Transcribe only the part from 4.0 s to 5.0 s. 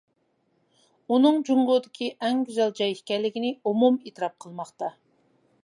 ئېتىراپ قىلماقتا.